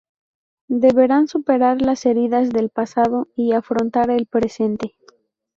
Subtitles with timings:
[0.67, 4.95] Deberán superar las heridas del pasado y afrontar el presente.